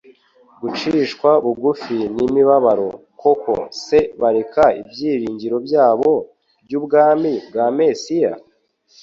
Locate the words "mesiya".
7.77-8.33